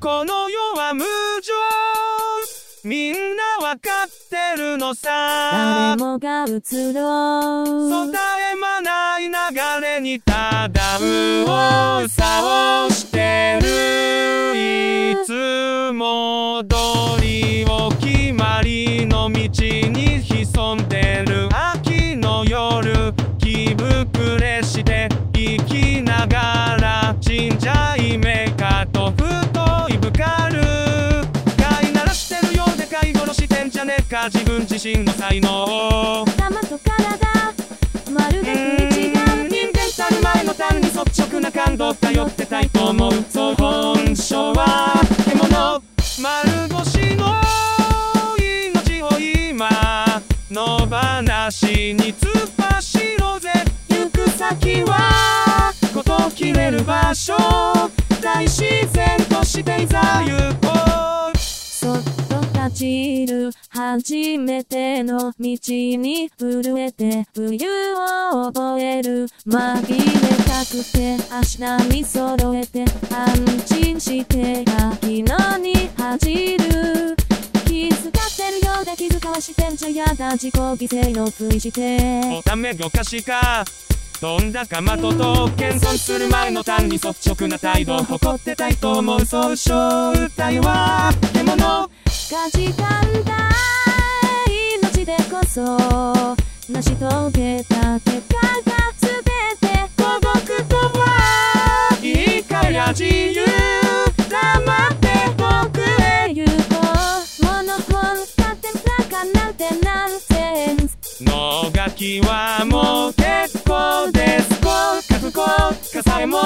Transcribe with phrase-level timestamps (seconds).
[0.00, 1.04] この世は無
[1.42, 1.52] 情
[2.84, 5.10] みんなわかってるのさ。
[5.52, 8.18] 誰もが映ろうそう絶
[8.52, 9.30] え間ない流
[9.82, 12.22] れにただ右往左
[12.86, 13.66] 往してる。
[15.14, 21.48] いつも通りお決まりの道に潜んでる。
[21.52, 23.12] 秋の夜
[33.78, 36.24] じゃねえか自分自身の才能。
[36.24, 37.54] 頭と体
[38.10, 38.52] まるで
[38.90, 45.80] 食い違う人間たる前の単に率直な感動頼ってたいと思うそう本性は獣
[46.20, 47.40] 丸腰の
[48.36, 49.70] 命を今
[50.50, 53.52] 野放しに突っ走ろうぜ
[53.90, 57.36] 行く先は事切れる場所
[58.20, 60.67] 大自然としていざ行こう
[62.78, 69.26] ちる初めての道に震えて冬を覚える。
[69.44, 69.98] 紛れ
[70.44, 77.16] たくて明日に揃えて安心して秋のに恥じる。
[77.66, 83.64] 気遣ってるようで気遣わしてんじゃやだ自己犠牲のふりしておためごかしか。
[84.20, 87.96] どんだかまとと謙遜する前の単に率直な態度。
[87.96, 91.88] を誇ってたいと思う総称歌いは獣。
[92.30, 93.48] が時間だ
[94.74, 95.64] 命でこそ
[96.70, 99.22] 成し遂げた結果が全
[99.60, 103.46] て届くとはいいかや自由
[104.28, 106.74] 黙って僕へ言うと
[107.46, 115.40] モノコンだってバカなんてナンセンスのがきはもう結構です合格校
[115.94, 116.42] かさえも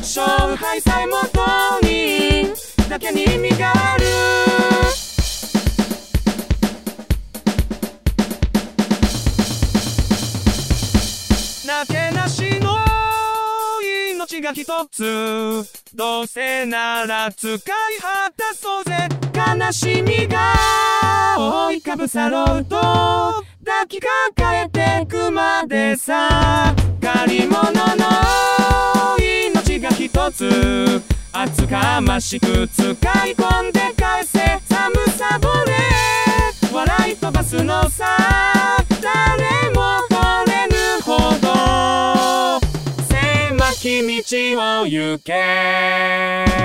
[0.00, 2.52] 勝敗さえも当人
[2.90, 4.05] だけに意味がある
[11.84, 12.76] けなしの
[14.14, 15.64] 命が一つ
[15.94, 19.08] どうせなら使い果たそうぜ。
[19.34, 20.54] 悲しみが
[21.36, 26.74] 覆いかぶさろうと抱きかかえてくまでさ。
[27.02, 34.38] 借り物の命が一つ厚かましく使い込んで返せ。
[34.68, 35.76] 寒さぼれ
[36.72, 38.55] 笑い飛ばすのさ。
[43.86, 46.55] き道を行け。